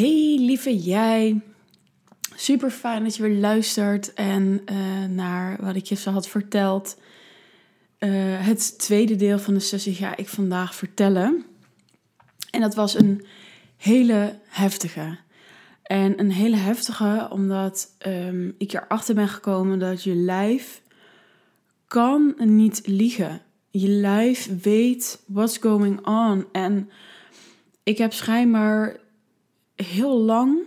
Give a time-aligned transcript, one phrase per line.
[0.00, 1.40] Hey lieve jij.
[2.36, 6.98] Super fijn dat je weer luistert en uh, naar wat ik je zo had verteld.
[7.98, 8.10] Uh,
[8.46, 11.44] het tweede deel van de sessie ga ik vandaag vertellen.
[12.50, 13.24] En dat was een
[13.76, 15.18] hele heftige.
[15.82, 20.82] En een hele heftige omdat um, ik erachter ben gekomen dat je lijf
[21.86, 23.42] kan niet liegen.
[23.70, 26.46] Je lijf weet what's going on.
[26.52, 26.90] En
[27.82, 29.08] ik heb schijnbaar
[29.84, 30.58] heel lang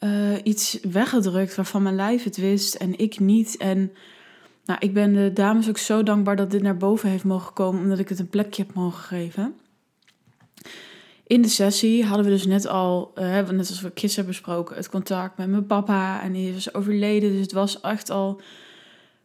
[0.00, 3.56] uh, iets weggedrukt waarvan mijn lijf het wist en ik niet.
[3.56, 3.92] En
[4.64, 7.82] nou, ik ben de dames ook zo dankbaar dat dit naar boven heeft mogen komen,
[7.82, 9.54] omdat ik het een plekje heb mogen geven.
[11.26, 14.76] In de sessie hadden we dus net al, uh, net als we gisteren hebben besproken,
[14.76, 16.22] het contact met mijn papa.
[16.22, 18.40] En die was overleden, dus het was echt al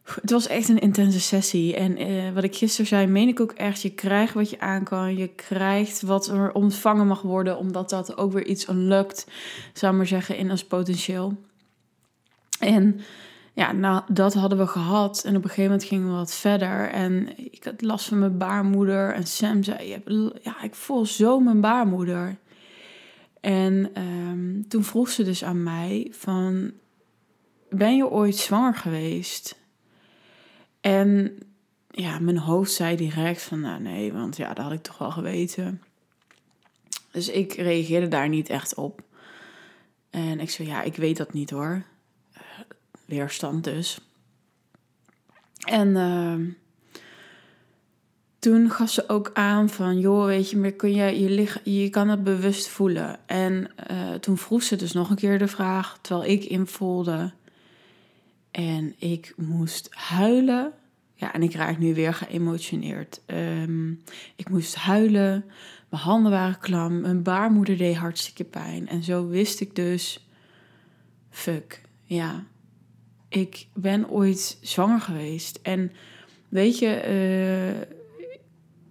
[0.06, 1.76] het was echt een intense sessie.
[1.76, 3.82] En uh, wat ik gisteren zei, meen ik ook echt.
[3.82, 5.16] Je krijgt wat je aan kan.
[5.16, 7.58] Je krijgt wat er ontvangen mag worden.
[7.58, 9.26] Omdat dat ook weer iets unlukt,
[9.72, 11.34] zou maar zeggen, in ons potentieel.
[12.58, 13.00] En
[13.52, 15.22] ja, nou, dat hadden we gehad.
[15.24, 16.90] En op een gegeven moment gingen we wat verder.
[16.90, 19.12] En ik had last van mijn baarmoeder.
[19.14, 20.02] En Sam zei,
[20.42, 22.36] ja, ik voel zo mijn baarmoeder.
[23.40, 26.72] En um, toen vroeg ze dus aan mij van,
[27.70, 29.64] ben je ooit zwanger geweest?
[30.86, 31.38] En
[31.90, 35.10] ja, mijn hoofd zei direct van, nou nee, want ja, dat had ik toch wel
[35.10, 35.82] geweten.
[37.10, 39.02] Dus ik reageerde daar niet echt op.
[40.10, 41.82] En ik zei, ja, ik weet dat niet hoor.
[42.34, 42.42] Uh,
[43.04, 44.00] weerstand dus.
[45.58, 46.54] En uh,
[48.38, 51.90] toen gaf ze ook aan van, joh, weet je, maar kun je, je, lig, je
[51.90, 53.18] kan het bewust voelen.
[53.26, 57.32] En uh, toen vroeg ze dus nog een keer de vraag, terwijl ik invoelde
[58.56, 60.72] en ik moest huilen.
[61.14, 63.20] Ja, en ik raak nu weer geëmotioneerd.
[63.26, 64.02] Um,
[64.36, 65.44] ik moest huilen.
[65.88, 67.00] Mijn handen waren klam.
[67.00, 68.88] Mijn baarmoeder deed hartstikke pijn.
[68.88, 70.28] En zo wist ik dus:
[71.30, 72.44] fuck, ja.
[73.28, 75.58] Ik ben ooit zwanger geweest.
[75.62, 75.92] En
[76.48, 76.86] weet je,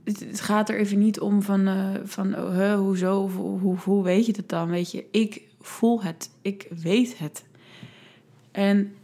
[0.05, 4.25] uh, het, gaat er even niet om van, uh, van uh, hoezo, hoe, hoe weet
[4.25, 4.69] je het dan?
[4.69, 6.29] Weet je, ik voel het.
[6.41, 7.45] Ik weet het.
[8.51, 8.95] En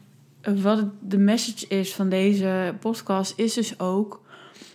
[0.43, 4.21] wat de message is van deze podcast, is dus ook: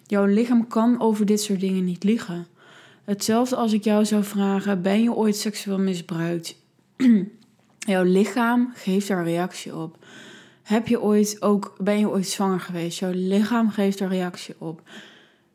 [0.06, 2.46] jouw lichaam kan over dit soort dingen niet liegen.
[3.04, 6.56] Hetzelfde als ik jou zou vragen: ben je ooit seksueel misbruikt?
[7.78, 10.04] jouw lichaam geeft daar reactie op.
[10.62, 12.98] Heb je ooit ook, ben je ooit zwanger geweest?
[12.98, 14.82] Jouw lichaam geeft daar reactie op.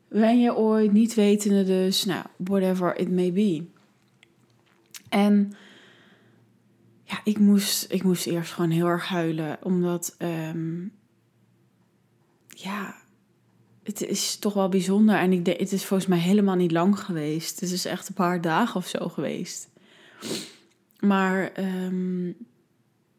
[0.08, 3.64] Ben je ooit niet wetende, dus, nou, whatever it may be.
[5.08, 5.52] En
[7.12, 9.58] ja, ik moest, ik moest eerst gewoon heel erg huilen.
[9.62, 10.92] Omdat, um,
[12.48, 12.94] ja,
[13.82, 15.16] het is toch wel bijzonder.
[15.16, 17.60] En ik denk, het is volgens mij helemaal niet lang geweest.
[17.60, 19.68] Het is echt een paar dagen of zo geweest.
[21.00, 22.36] Maar um,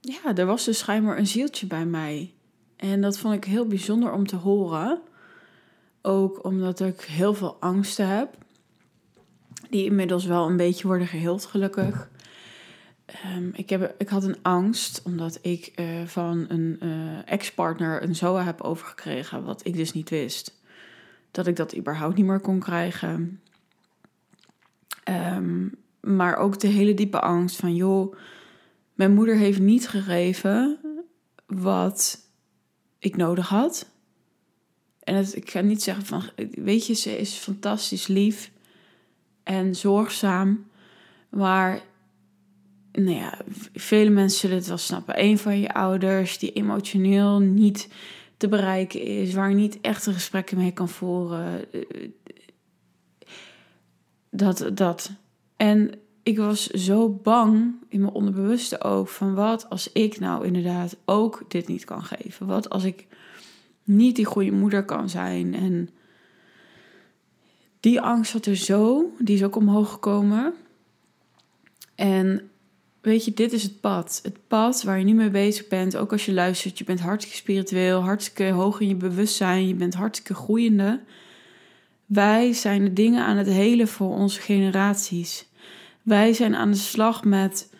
[0.01, 2.33] ja, er was dus schijnbaar een zieltje bij mij.
[2.75, 5.01] En dat vond ik heel bijzonder om te horen.
[6.01, 8.37] Ook omdat ik heel veel angsten heb.
[9.69, 12.11] Die inmiddels wel een beetje worden geheeld, gelukkig.
[13.35, 18.15] Um, ik, heb, ik had een angst omdat ik uh, van een uh, ex-partner een
[18.15, 20.61] ZOA heb overgekregen, wat ik dus niet wist.
[21.31, 23.41] Dat ik dat überhaupt niet meer kon krijgen.
[25.09, 28.15] Um, maar ook de hele diepe angst van, joh,
[28.93, 30.79] mijn moeder heeft niet gegeven
[31.45, 32.19] wat
[32.99, 33.89] ik nodig had.
[34.99, 38.51] En ik ga niet zeggen van, weet je, ze is fantastisch lief
[39.43, 40.65] en zorgzaam.
[41.29, 41.81] Maar
[43.01, 43.39] nou ja,
[43.73, 45.23] vele mensen zullen het wel snappen.
[45.23, 47.87] Een van je ouders die emotioneel niet
[48.37, 51.65] te bereiken is, waar je niet echte gesprekken mee kan voeren.
[54.29, 55.11] Dat, dat.
[55.57, 55.91] En
[56.23, 61.43] ik was zo bang in mijn onderbewuste ook van wat als ik nou inderdaad ook
[61.47, 62.47] dit niet kan geven?
[62.47, 63.07] Wat als ik
[63.83, 65.53] niet die goede moeder kan zijn?
[65.53, 65.89] En
[67.79, 70.53] die angst zat er zo, die is ook omhoog gekomen.
[71.95, 72.49] En
[73.03, 74.19] weet je, dit is het pad.
[74.23, 76.77] Het pad waar je nu mee bezig bent, ook als je luistert.
[76.77, 80.99] Je bent hartstikke spiritueel, hartstikke hoog in je bewustzijn, je bent hartstikke groeiende.
[82.05, 85.45] Wij zijn de dingen aan het helen voor onze generaties.
[86.01, 87.71] Wij zijn aan de slag met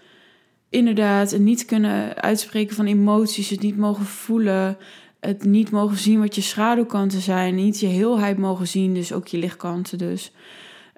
[0.70, 4.78] inderdaad het niet kunnen uitspreken van emoties, het niet mogen voelen,
[5.20, 9.28] het niet mogen zien wat je schaduwkanten zijn, niet je heelheid mogen zien, dus ook
[9.28, 10.32] je lichtkanten dus.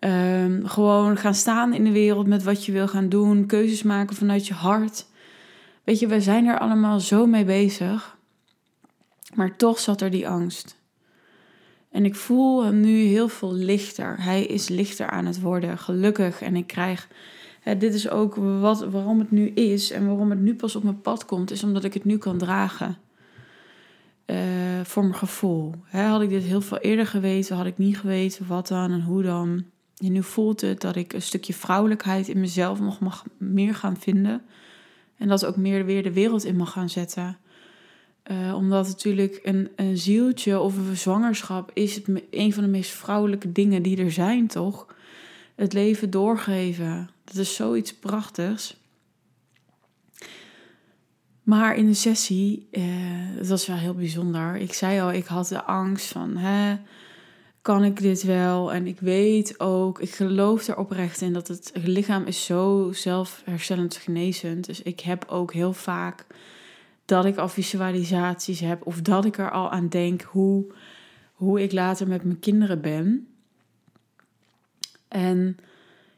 [0.06, 3.46] Um, gewoon gaan staan in de wereld met wat je wil gaan doen.
[3.46, 5.06] Keuzes maken vanuit je hart.
[5.84, 8.18] Weet je, we zijn er allemaal zo mee bezig.
[9.34, 10.78] Maar toch zat er die angst.
[11.92, 14.16] En ik voel hem nu heel veel lichter.
[14.24, 16.42] Hij is lichter aan het worden, gelukkig.
[16.42, 17.07] En ik krijg
[17.74, 21.02] dit is ook wat, waarom het nu is en waarom het nu pas op mijn
[21.02, 22.98] pad komt, is omdat ik het nu kan dragen.
[24.25, 24.38] Uh,
[24.84, 25.74] voor mijn gevoel.
[25.90, 29.24] had ik dit heel veel eerder geweten, had ik niet geweten wat dan en hoe
[29.24, 29.66] dan.
[29.97, 33.97] En nu voelt het dat ik een stukje vrouwelijkheid in mezelf nog mag meer gaan
[33.97, 34.42] vinden.
[35.18, 37.38] En dat ook meer weer de wereld in mag gaan zetten.
[38.31, 42.92] Uh, omdat natuurlijk een, een zieltje of een zwangerschap is het een van de meest
[42.92, 44.95] vrouwelijke dingen die er zijn, toch?
[45.56, 47.09] Het leven doorgeven.
[47.24, 48.77] Dat is zoiets prachtigs.
[51.44, 52.83] Maar in de sessie, uh,
[53.38, 54.56] dat was wel heel bijzonder.
[54.56, 56.77] Ik zei al, ik had de angst van, hè,
[57.65, 58.73] kan ik dit wel?
[58.73, 63.95] En ik weet ook, ik geloof er oprecht in dat het lichaam is zo zelfherstellend
[63.95, 64.65] genezend.
[64.65, 66.25] Dus ik heb ook heel vaak
[67.06, 70.73] dat ik al visualisaties heb of dat ik er al aan denk hoe,
[71.33, 73.27] hoe ik later met mijn kinderen ben.
[75.07, 75.57] En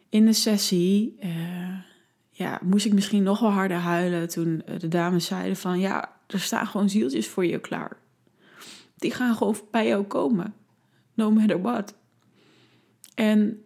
[0.10, 1.80] in de sessie uh,
[2.30, 6.40] ja, moest ik misschien nog wel harder huilen toen de dames zeiden van ja, er
[6.40, 7.98] staan gewoon zieltjes voor je klaar.
[8.96, 10.54] Die gaan gewoon bij jou komen
[11.18, 11.94] no matter what.
[13.16, 13.64] En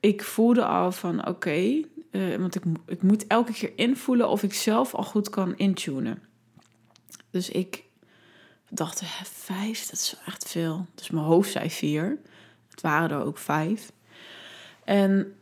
[0.00, 4.54] ik voelde al van oké, eh, want ik, ik moet elke keer invoelen of ik
[4.54, 6.22] zelf al goed kan intunen.
[7.30, 7.84] Dus ik
[8.68, 10.86] dacht, vijf, dat is echt veel.
[10.94, 12.18] Dus mijn hoofd zei vier.
[12.70, 13.92] Het waren er ook vijf.
[14.84, 15.34] En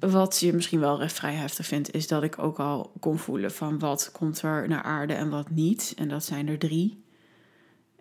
[0.00, 3.78] wat je misschien wel vrij heftig vindt, is dat ik ook al kon voelen van
[3.78, 5.94] wat komt er naar aarde en wat niet.
[5.96, 7.04] En dat zijn er drie.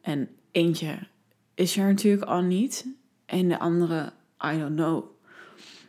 [0.01, 0.99] En eentje
[1.59, 2.85] is er natuurlijk al niet.
[3.25, 4.13] En de andere,
[4.53, 5.03] I don't know.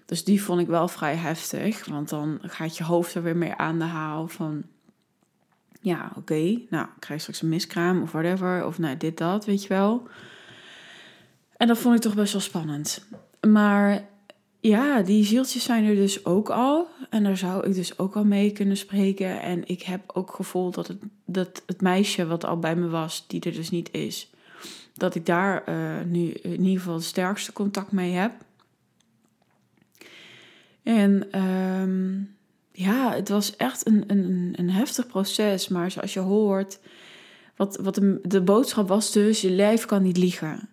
[0.07, 1.85] Dus die vond ik wel vrij heftig.
[1.87, 4.63] Want dan gaat je hoofd er weer mee aan de haal van...
[5.81, 8.67] Ja, oké, nou, ik krijg straks een miskraam of whatever.
[8.67, 10.09] Of nou, dit, dat, weet je wel.
[11.57, 13.07] En dat vond ik toch best wel spannend.
[13.49, 14.09] Maar
[14.61, 16.89] ja, die zieltjes zijn er dus ook al.
[17.11, 19.43] En daar zou ik dus ook al mee kunnen spreken.
[19.43, 23.25] En ik heb ook gevoeld dat het, dat het meisje wat al bij me was,
[23.27, 24.31] die er dus niet is
[24.95, 28.33] dat ik daar uh, nu in ieder geval het sterkste contact mee heb.
[30.83, 32.35] En um,
[32.73, 35.69] ja, het was echt een, een, een heftig proces.
[35.69, 36.79] Maar zoals je hoort,
[37.57, 40.69] wat, wat de, de boodschap was dus, je lijf kan niet liegen.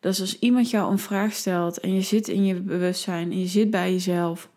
[0.00, 3.46] Dus als iemand jou een vraag stelt en je zit in je bewustzijn en je
[3.46, 4.50] zit bij jezelf,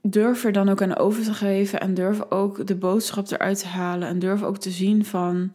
[0.00, 3.66] durf er dan ook aan over te geven en durf ook de boodschap eruit te
[3.66, 5.52] halen en durf ook te zien van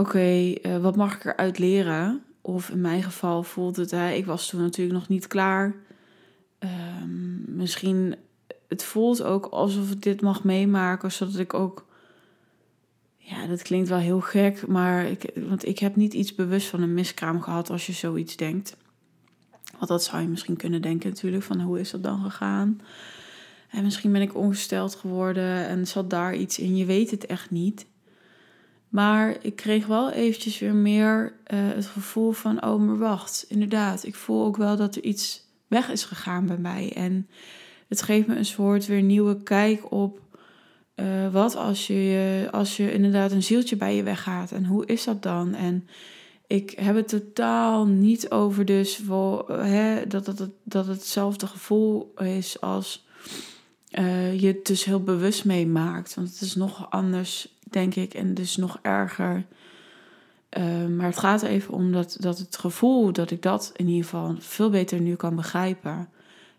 [0.00, 2.22] oké, eh, wat mag ik eruit leren?
[2.40, 5.74] Of in mijn geval voelde het, hè, ik was toen natuurlijk nog niet klaar.
[6.58, 8.16] Um, misschien,
[8.68, 11.86] het voelt ook alsof ik dit mag meemaken, zodat ik ook,
[13.16, 16.82] ja, dat klinkt wel heel gek, maar ik, want ik heb niet iets bewust van
[16.82, 18.76] een miskraam gehad als je zoiets denkt.
[19.76, 22.80] Want dat zou je misschien kunnen denken natuurlijk, van hoe is dat dan gegaan?
[23.70, 26.76] En misschien ben ik ongesteld geworden en zat daar iets in.
[26.76, 27.86] Je weet het echt niet.
[28.90, 34.04] Maar ik kreeg wel eventjes weer meer uh, het gevoel van, oh maar wacht, inderdaad,
[34.04, 36.92] ik voel ook wel dat er iets weg is gegaan bij mij.
[36.94, 37.28] En
[37.88, 40.20] het geeft me een soort weer nieuwe kijk op
[40.96, 44.52] uh, wat als je, als je inderdaad een zieltje bij je weggaat.
[44.52, 45.54] En hoe is dat dan?
[45.54, 45.88] En
[46.46, 49.00] ik heb het totaal niet over dus
[49.46, 53.06] hè, dat, het, dat het hetzelfde gevoel is als
[53.98, 56.14] uh, je het dus heel bewust meemaakt.
[56.14, 58.14] Want het is nog anders denk ik.
[58.14, 59.44] En dus nog erger.
[60.58, 64.04] Uh, maar het gaat even om dat, dat het gevoel dat ik dat in ieder
[64.04, 66.08] geval veel beter nu kan begrijpen.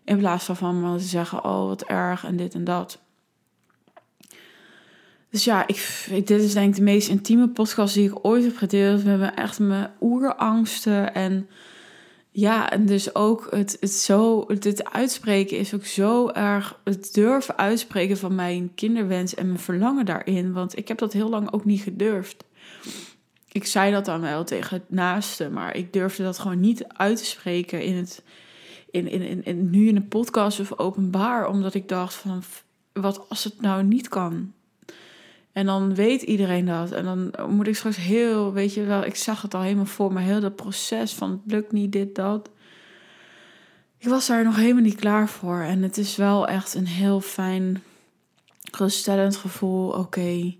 [0.04, 3.00] In plaats van van me te zeggen, oh wat erg en dit en dat.
[5.30, 8.56] Dus ja, ik, dit is denk ik de meest intieme podcast die ik ooit heb
[8.56, 9.02] gedeeld.
[9.02, 11.48] We hebben echt mijn oerangsten en
[12.34, 17.56] ja, en dus ook het, het zo, het uitspreken is ook zo erg, het durven
[17.56, 20.52] uitspreken van mijn kinderwens en mijn verlangen daarin.
[20.52, 22.44] Want ik heb dat heel lang ook niet gedurfd.
[23.52, 27.16] Ik zei dat dan wel tegen het naaste, maar ik durfde dat gewoon niet uit
[27.16, 28.22] te spreken in het,
[28.90, 31.48] in, in, in, in nu in een podcast of openbaar.
[31.48, 32.42] Omdat ik dacht van,
[32.92, 34.52] wat als het nou niet kan?
[35.52, 36.90] En dan weet iedereen dat.
[36.90, 40.12] En dan moet ik straks heel, weet je wel, ik zag het al helemaal voor
[40.12, 42.50] me, heel dat proces van het lukt niet, dit, dat.
[43.98, 45.60] Ik was daar nog helemaal niet klaar voor.
[45.60, 47.82] En het is wel echt een heel fijn,
[48.70, 49.90] geruststellend gevoel.
[49.90, 50.54] Oké,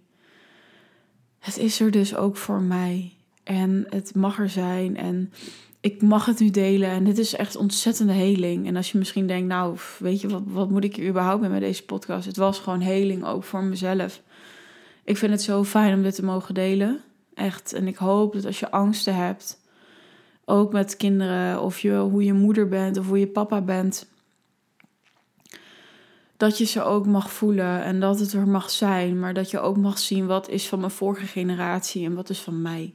[1.38, 3.12] het is er dus ook voor mij.
[3.42, 4.96] En het mag er zijn.
[4.96, 5.32] En
[5.80, 6.90] ik mag het nu delen.
[6.90, 8.66] En dit is echt ontzettende heling.
[8.66, 11.50] En als je misschien denkt, nou, weet je, wat, wat moet ik hier überhaupt mee
[11.50, 12.26] met deze podcast?
[12.26, 14.22] Het was gewoon heling ook voor mezelf.
[15.04, 17.00] Ik vind het zo fijn om dit te mogen delen.
[17.34, 17.72] Echt.
[17.72, 19.60] En ik hoop dat als je angsten hebt,
[20.44, 24.06] Ook met kinderen, of je, hoe je moeder bent of hoe je papa bent.
[26.36, 29.60] Dat je ze ook mag voelen en dat het er mag zijn, maar dat je
[29.60, 32.94] ook mag zien wat is van mijn vorige generatie en wat is van mij.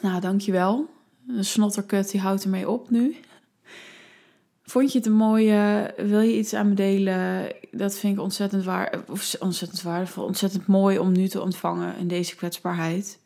[0.00, 0.88] Nou, dankjewel.
[1.28, 3.16] Een snotterkut die houdt ermee op nu.
[4.64, 5.92] Vond je het een mooie?
[5.96, 7.52] Wil je iets aan me delen?
[7.70, 9.00] Dat vind ik ontzettend, waar,
[9.38, 10.24] ontzettend waardevol.
[10.24, 13.18] Ontzettend mooi om nu te ontvangen in deze kwetsbaarheid.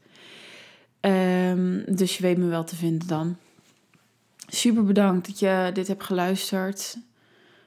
[1.01, 3.37] Um, dus je weet me wel te vinden dan.
[4.49, 6.99] Super bedankt dat je dit hebt geluisterd.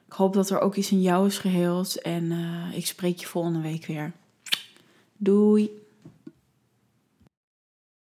[0.07, 2.01] Ik hoop dat er ook iets in jou is geheeld.
[2.01, 4.11] En uh, ik spreek je volgende week weer.
[5.17, 5.80] Doei!